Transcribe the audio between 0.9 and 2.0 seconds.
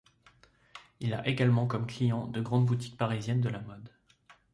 Il a également comme